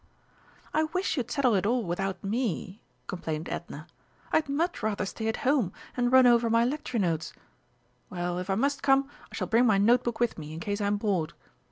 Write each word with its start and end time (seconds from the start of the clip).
"I 0.73 0.85
wish 0.85 1.15
you'd 1.15 1.29
settle 1.29 1.53
it 1.53 1.67
all 1.67 1.83
without 1.83 2.23
me," 2.23 2.81
complained 3.05 3.47
Edna. 3.47 3.85
"I'd 4.33 4.49
much 4.49 4.81
rather 4.81 5.05
stay 5.05 5.27
at 5.27 5.37
home, 5.45 5.71
and 5.95 6.11
run 6.11 6.25
over 6.25 6.49
my 6.49 6.65
lecture 6.65 6.97
notes.... 6.97 7.33
Well, 8.09 8.39
if 8.39 8.49
I 8.49 8.55
must 8.55 8.81
come, 8.81 9.07
I 9.31 9.35
shall 9.35 9.45
bring 9.45 9.67
my 9.67 9.77
note 9.77 10.03
book 10.03 10.19
with 10.19 10.39
me 10.39 10.53
in 10.53 10.59
case 10.59 10.81
I'm 10.81 10.97
bored." 10.97 11.33